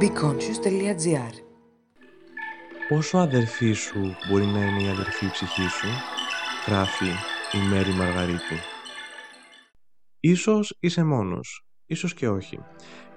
BeConscious.gr 0.00 1.34
Πόσο 2.88 3.18
αδερφή 3.18 3.72
σου 3.72 4.00
μπορεί 4.28 4.44
να 4.44 4.60
είναι 4.60 4.82
η 4.82 4.88
αδερφή 4.88 5.30
ψυχή 5.30 5.68
σου, 5.68 5.88
γράφει 6.66 7.06
η 7.52 7.68
Μέρη 7.70 7.90
Μαργαρίτη. 7.90 8.60
Ίσως 10.20 10.76
είσαι 10.80 11.04
μόνος, 11.04 11.66
ίσως 11.86 12.14
και 12.14 12.28
όχι. 12.28 12.58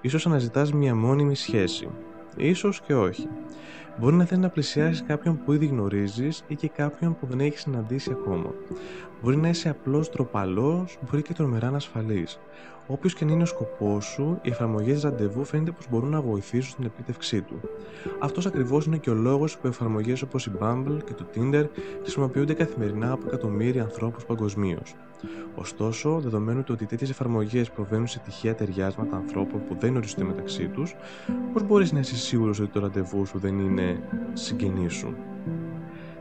Ίσως 0.01 0.25
αναζητάς 0.25 0.73
μια 0.73 0.95
μόνιμη 0.95 1.35
σχέση, 1.35 1.89
ίσως 2.37 2.81
και 2.81 2.95
όχι. 2.95 3.27
Μπορεί 3.99 4.15
να 4.15 4.25
θέλει 4.25 4.41
να 4.41 4.49
πλησιάσεις 4.49 5.03
κάποιον 5.03 5.43
που 5.43 5.53
ήδη 5.53 5.65
γνωρίζεις 5.65 6.43
ή 6.47 6.55
και 6.55 6.67
κάποιον 6.67 7.17
που 7.19 7.25
δεν 7.25 7.39
έχεις 7.39 7.61
συναντήσει 7.61 8.11
ακόμα. 8.11 8.53
Μπορεί 9.23 9.37
να 9.37 9.49
είσαι 9.49 9.69
απλώ 9.69 10.05
τροπαλό, 10.11 10.87
μπορεί 11.01 11.21
και 11.21 11.33
τρομερά 11.33 11.67
ανασφαλής. 11.67 12.39
Όποιος 12.87 13.13
και 13.13 13.23
αν 13.23 13.29
είναι 13.29 13.43
ο 13.43 13.45
σκοπός 13.45 14.05
σου, 14.05 14.39
οι 14.41 14.49
εφαρμογές 14.49 15.01
ραντεβού 15.01 15.43
φαίνεται 15.43 15.71
πως 15.71 15.89
μπορούν 15.89 16.09
να 16.09 16.21
βοηθήσουν 16.21 16.71
στην 16.71 16.85
επίτευξή 16.85 17.41
του. 17.41 17.59
Αυτός 18.19 18.45
ακριβώς 18.45 18.85
είναι 18.85 18.97
και 18.97 19.09
ο 19.09 19.13
λόγος 19.13 19.57
που 19.57 19.67
εφαρμογές 19.67 20.21
όπως 20.21 20.45
η 20.45 20.51
Bumble 20.59 20.97
και 21.05 21.13
το 21.13 21.25
Tinder 21.35 21.65
χρησιμοποιούνται 22.01 22.53
καθημερινά 22.53 23.11
από 23.11 23.23
εκατομμύρια 23.27 23.83
ανθρώπους 23.83 24.25
παγκοσμίως. 24.25 24.95
Ωστόσο, 25.55 26.19
δεδομένου 26.19 26.63
ότι 26.69 26.85
τέτοιες 26.85 27.09
εφαρμογές 27.09 27.69
προβαίνουν 27.69 28.07
σε 28.07 28.19
τυχαία 28.19 28.55
ταιριάσματα 28.55 29.15
ανθρώπων 29.15 29.63
που 29.67 29.75
δεν 29.79 29.95
οριστούν 29.95 30.27
μεταξύ 30.27 30.67
τους, 30.67 30.95
πώς 31.53 31.63
μπορείς 31.63 31.91
να 31.91 31.99
είσαι 31.99 32.15
σίγουρος 32.15 32.59
ότι 32.59 32.71
το 32.71 32.79
ραντεβού 32.79 33.25
σου 33.25 33.39
δεν 33.39 33.59
είναι 33.59 33.99
συγγενής 34.33 34.93
σου; 34.93 35.15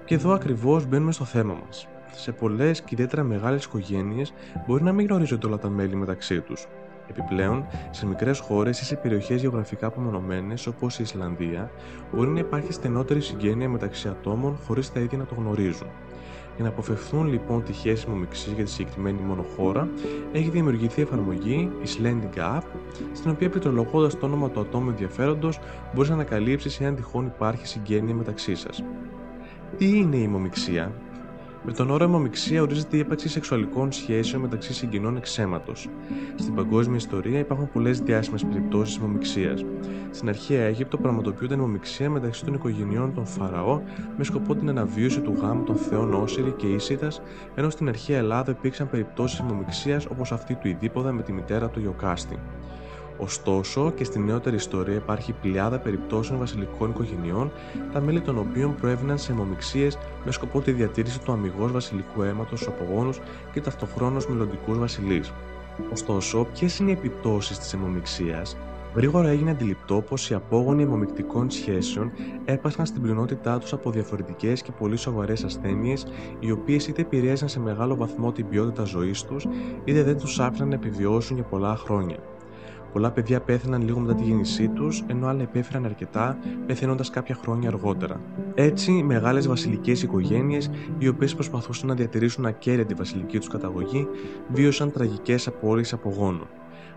Και 0.05 0.15
εδώ 0.15 0.33
ακριβώς 0.33 0.87
μπαίνουμε 0.87 1.13
στο 1.13 1.25
θέμα 1.25 1.59
μας. 1.67 1.89
Σε 2.13 2.33
πολλές 2.33 2.81
και 2.81 2.89
ιδιαίτερα 2.91 3.23
μεγάλες 3.23 3.65
οικογένειες 3.65 4.33
μπορεί 4.67 4.83
να 4.83 4.93
μην 4.93 5.07
γνωρίζονται 5.07 5.47
όλα 5.47 5.59
τα 5.59 5.69
μέλη 5.69 5.97
μεταξύ 5.97 6.41
τους. 6.41 6.67
Επιπλέον, 7.11 7.67
σε 7.91 8.07
μικρές 8.07 8.39
χώρες 8.39 8.81
ή 8.81 8.85
σε 8.85 8.97
περιοχές 8.97 9.41
γεωγραφικά 9.41 9.87
απομονωμένες 9.87 10.67
όπως 10.67 10.99
η 10.99 11.03
Ισλανδία, 11.03 11.71
μπορεί 12.13 12.29
να 12.29 12.39
υπάρχει 12.39 12.73
στενότερη 12.73 13.21
συγγένεια 13.21 13.69
μεταξύ 13.69 14.09
ατόμων 14.09 14.57
χωρίς 14.67 14.93
τα 14.93 15.01
ίδια 15.01 15.19
να 15.19 15.25
το 15.25 15.35
γνωρίζουν. 15.35 15.89
Για 16.55 16.67
να 16.67 16.73
αποφευθούν 16.73 17.27
λοιπόν 17.27 17.65
τυχαίε 17.65 17.97
αιμομηξίε 18.07 18.53
για 18.55 18.65
τη 18.65 18.71
συγκεκριμένη 18.71 19.21
μόνο 19.21 19.43
χώρα, 19.57 19.89
έχει 20.33 20.51
δημιουργηθεί 20.51 21.03
εφαρμογή, 21.03 21.71
η 21.83 21.89
Slending 21.99 22.39
App, 22.39 22.63
στην 23.13 23.31
οποία 23.31 23.51
πληκτρολογώντας 23.51 24.19
το 24.19 24.27
όνομα 24.27 24.51
του 24.51 24.61
ατόμου 24.61 24.89
ενδιαφέροντος 24.91 25.59
μπορείς 25.95 26.09
να 26.09 26.15
ανακαλύψεις 26.15 26.81
εάν 26.81 26.95
τυχόν 26.95 27.27
υπάρχει 27.27 27.67
συγγένεια 27.67 28.15
μεταξύ 28.15 28.55
σας. 28.55 28.85
Τι 29.77 29.99
είναι 29.99 30.17
η 30.17 30.23
αιμομηξία, 30.23 30.93
με 31.65 31.73
τον 31.73 31.91
όρο 31.91 32.05
αιμομηξία 32.05 32.63
ορίζεται 32.63 32.97
η 32.97 32.99
ύπαρξη 32.99 33.29
σεξουαλικών 33.29 33.93
σχέσεων 33.93 34.43
μεταξύ 34.43 34.75
συγγενών 34.75 35.17
εξαίματο. 35.17 35.73
Στην 36.35 36.55
παγκόσμια 36.55 36.97
ιστορία 36.97 37.39
υπάρχουν 37.39 37.71
πολλές 37.73 38.01
διάσημες 38.01 38.45
περιπτώσεις 38.45 38.97
αιμομηξία. 38.97 39.59
Στην 40.11 40.29
αρχαία 40.29 40.65
Αίγυπτο 40.65 40.97
πραγματοποιούνταν 40.97 41.59
αιμομηξία 41.59 42.11
μεταξύ 42.11 42.45
των 42.45 42.55
οικογενειών 42.55 43.15
των 43.15 43.27
Φαραώ 43.27 43.81
με 44.17 44.25
σκοπό 44.25 44.55
την 44.55 44.69
αναβίωση 44.69 45.21
του 45.21 45.37
γάμου 45.41 45.65
των 45.65 45.77
θεών 45.77 46.15
Όσυρη 46.15 46.51
και 46.51 46.67
Ισίδα, 46.67 47.13
ενώ 47.55 47.71
στην 47.71 47.89
αρχαία 47.89 48.19
Ελλάδα 48.19 48.51
υπήρξαν 48.51 48.91
περιπτώσεις 48.91 49.39
αιμομηξία 49.39 50.03
όπως 50.11 50.33
αυτή 50.33 50.55
του 50.55 50.69
Ιδίποδα 50.69 51.13
με 51.13 51.23
τη 51.23 51.33
μητέρα 51.33 51.69
του 51.69 51.81
Ιωκάστη. 51.81 52.39
Ωστόσο, 53.19 53.91
και 53.91 54.05
στη 54.05 54.19
νεότερη 54.19 54.57
ιστορία 54.57 54.95
υπάρχει 54.95 55.33
πλειάδα 55.33 55.79
περιπτώσεων 55.79 56.39
βασιλικών 56.39 56.91
οικογενειών, 56.91 57.53
τα 57.93 58.01
μέλη 58.01 58.21
των 58.21 58.39
οποίων 58.39 58.75
προέβηναν 58.75 59.19
σε 59.19 59.33
αιμομηξίε 59.33 59.89
με 60.25 60.33
σκοπό 60.33 60.61
τη 60.61 60.73
διατήρηση 60.73 61.21
του 61.21 61.33
αμυγός 61.33 61.73
βασιλικού 61.73 62.23
αίματος 62.23 62.61
στους 62.61 62.75
απογόνους 62.75 63.21
και 63.53 63.61
ταυτοχρόνως 63.61 64.29
μελλοντικούς 64.29 64.79
βασιλείς. 64.79 65.33
Ωστόσο, 65.93 66.47
ποιες 66.53 66.79
είναι 66.79 66.91
οι 66.91 66.93
επιπτώσεις 66.93 67.59
της 67.59 67.73
αιμομηξία, 67.73 68.43
Γρήγορα 68.95 69.29
έγινε 69.29 69.51
αντιληπτό 69.51 70.01
πως 70.01 70.31
οι 70.31 70.35
απόγονοι 70.35 70.83
αιμομηκτικών 70.83 71.51
σχέσεων 71.51 72.13
έπασχαν 72.45 72.87
στην 72.87 73.03
πλειονότητά 73.03 73.59
τους 73.59 73.73
από 73.73 73.91
διαφορετικές 73.91 74.63
και 74.63 74.73
πολύ 74.79 74.97
σοβαρές 74.97 75.45
ασθένειες, 75.45 76.07
οι 76.39 76.51
οποίες 76.51 76.87
είτε 76.87 77.01
επηρέαζαν 77.01 77.49
σε 77.49 77.61
μεγάλο 77.61 77.97
βαθμό 77.97 78.33
την 78.33 78.49
ποιότητα 78.49 78.85
ζωής 78.85 79.23
τους, 79.23 79.47
είτε 79.85 80.03
δεν 80.03 80.19
τους 80.19 80.41
άφηναν 80.41 80.69
να 80.69 80.75
επιβιώσουν 80.75 81.37
για 81.37 81.45
πολλά 81.45 81.77
χρόνια. 81.77 82.17
Πολλά 82.93 83.11
παιδιά 83.11 83.41
πέθαναν 83.41 83.83
λίγο 83.83 83.99
μετά 83.99 84.15
τη 84.15 84.23
γέννησή 84.23 84.69
τους, 84.69 85.05
ενώ 85.07 85.27
άλλα 85.27 85.43
επέφεραν 85.43 85.85
αρκετά, 85.85 86.39
πεθαίνοντας 86.67 87.11
κάποια 87.11 87.35
χρόνια 87.35 87.69
αργότερα. 87.69 88.21
Έτσι, 88.55 88.91
μεγάλες 88.93 89.47
βασιλικές 89.47 90.03
οικογένειες, 90.03 90.71
οι 90.99 91.09
οποίες 91.09 91.35
προσπαθούσαν 91.35 91.89
να 91.89 91.95
διατηρήσουν 91.95 92.47
ακέραιη 92.47 92.85
τη 92.85 92.95
βασιλική 92.95 93.39
τους 93.39 93.49
καταγωγή, 93.49 94.07
βίωσαν 94.49 94.93
τραγικές 94.93 95.47
απόρριε 95.47 95.85
απογόνων. 95.93 96.49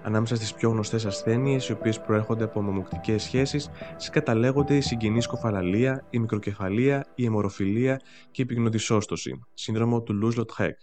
Ανάμεσα 0.03 0.35
στις 0.35 0.53
πιο 0.53 0.69
γνωστές 0.69 1.05
ασθένειες, 1.05 1.69
οι 1.69 1.71
οποίες 1.71 2.01
προέρχονται 2.01 2.43
από 2.43 2.59
ομομοκτικέ 2.59 3.17
σχέσεις, 3.17 3.69
συγκαταλέγονται 3.95 4.75
η 4.75 4.81
συγγενής 4.81 5.27
κοφαλαλία, 5.27 6.05
η 6.09 6.19
μικροκεφαλία, 6.19 7.05
η 7.15 7.25
αιμορροφιλία 7.25 7.99
και 8.31 8.41
η 8.41 8.45
πυκνοτισόστοση, 8.45 9.39
σύνδρομο 9.53 10.01
του 10.01 10.13
Λούζ 10.13 10.35
Λοτχέκ. 10.35 10.77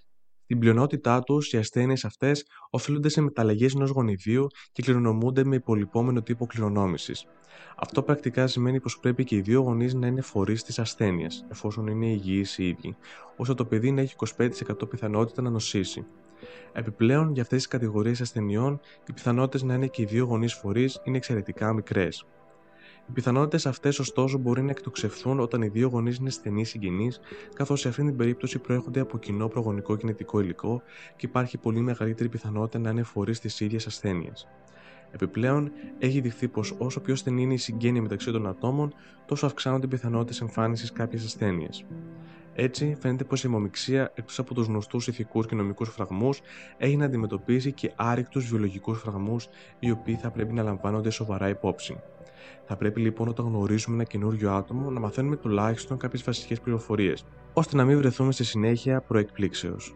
Στην 0.50 0.60
πλειονότητά 0.60 1.22
τους, 1.22 1.52
οι 1.52 1.56
ασθένειες 1.56 2.04
αυτές 2.04 2.46
οφείλονται 2.70 3.08
σε 3.08 3.20
μεταλλαγές 3.20 3.74
ενός 3.74 3.90
γονιδίου 3.90 4.46
και 4.72 4.82
κληρονομούνται 4.82 5.44
με 5.44 5.56
υπολοιπόμενο 5.56 6.22
τύπο 6.22 6.46
κληρονόμησης. 6.46 7.26
Αυτό 7.76 8.02
πρακτικά 8.02 8.46
σημαίνει 8.46 8.80
πως 8.80 8.98
πρέπει 8.98 9.24
και 9.24 9.36
οι 9.36 9.40
δύο 9.40 9.60
γονείς 9.60 9.94
να 9.94 10.06
είναι 10.06 10.20
φορείς 10.20 10.62
της 10.62 10.78
ασθένειας, 10.78 11.44
εφόσον 11.50 11.86
είναι 11.86 12.06
υγιείς 12.06 12.58
οι 12.58 12.68
ίδιοι, 12.68 12.96
ώστε 13.36 13.54
το 13.54 13.64
παιδί 13.64 13.90
να 13.90 14.00
έχει 14.00 14.14
25% 14.14 14.88
πιθανότητα 14.88 15.42
να 15.42 15.50
νοσήσει. 15.50 16.06
Επιπλέον, 16.72 17.32
για 17.32 17.42
αυτές 17.42 17.58
τις 17.58 17.68
κατηγορίες 17.68 18.20
ασθενειών, 18.20 18.80
οι 19.08 19.12
πιθανότητες 19.12 19.62
να 19.62 19.74
είναι 19.74 19.86
και 19.86 20.02
οι 20.02 20.04
δύο 20.04 20.24
γονείς 20.24 20.54
φορείς 20.54 21.00
είναι 21.04 21.16
εξαιρετικά 21.16 21.72
μικρές. 21.72 22.26
Οι 23.08 23.12
πιθανότητες 23.12 23.66
αυτές, 23.66 23.98
ωστόσο, 23.98 24.38
μπορεί 24.38 24.62
να 24.62 24.70
εκτοξευθούν 24.70 25.40
όταν 25.40 25.62
οι 25.62 25.68
δύο 25.68 25.88
γονείς 25.88 26.16
είναι 26.16 26.30
στενοί 26.30 26.64
συγγενείς, 26.64 27.20
καθώς 27.54 27.80
σε 27.80 27.88
αυτήν 27.88 28.06
την 28.06 28.16
περίπτωση 28.16 28.58
προέρχονται 28.58 29.00
από 29.00 29.18
κοινό 29.18 29.48
προγονικό 29.48 29.96
κινητικό 29.96 30.40
υλικό 30.40 30.82
και 31.16 31.26
υπάρχει 31.26 31.58
πολύ 31.58 31.80
μεγαλύτερη 31.80 32.28
πιθανότητα 32.28 32.78
να 32.78 32.90
είναι 32.90 33.02
φορείς 33.02 33.40
της 33.40 33.60
ίδιας 33.60 33.86
ασθένειας. 33.86 34.48
Επιπλέον, 35.10 35.70
έχει 35.98 36.20
δειχθεί 36.20 36.48
πως 36.48 36.74
όσο 36.78 37.00
πιο 37.00 37.14
στενή 37.14 37.42
είναι 37.42 37.54
η 37.54 37.56
συγγένεια 37.56 38.02
μεταξύ 38.02 38.32
των 38.32 38.46
ατόμων, 38.46 38.94
τόσο 39.26 39.46
αυξάνονται 39.46 39.86
οι 39.86 39.88
πιθανότητες 39.88 40.40
εμφάνισης 40.40 40.92
κάποιε 40.92 41.18
ασθένειε. 41.18 41.68
Έτσι, 42.54 42.96
φαίνεται 43.00 43.24
πως 43.24 43.44
η 43.44 43.46
αιμομηξία, 43.46 44.12
εκτός 44.14 44.38
από 44.38 44.54
τους 44.54 44.66
γνωστούς 44.66 45.08
ηθικούς 45.08 45.46
και 45.46 45.54
νομικούς 45.54 45.88
φραγμούς, 45.88 46.40
έχει 46.78 46.96
να 46.96 47.04
αντιμετωπίσει 47.04 47.72
και 47.72 47.92
άρρηκτους 47.96 48.48
βιολογικούς 48.48 48.98
φραγμούς, 48.98 49.48
οι 49.78 49.90
οποίοι 49.90 50.14
θα 50.14 50.30
πρέπει 50.30 50.52
να 50.52 50.62
λαμβάνονται 50.62 51.10
σοβαρά 51.10 51.48
υπόψη. 51.48 52.00
Θα 52.64 52.76
πρέπει 52.76 53.00
λοιπόν 53.00 53.28
όταν 53.28 53.46
γνωρίζουμε 53.46 53.94
ένα 53.94 54.04
καινούριο 54.04 54.52
άτομο 54.52 54.90
να 54.90 55.00
μαθαίνουμε 55.00 55.36
τουλάχιστον 55.36 55.98
κάποιες 55.98 56.22
βασικές 56.22 56.60
πληροφορίες, 56.60 57.24
ώστε 57.52 57.76
να 57.76 57.84
μην 57.84 57.98
βρεθούμε 57.98 58.32
στη 58.32 58.44
συνέχεια 58.44 59.00
προεκπλήξεως. 59.00 59.94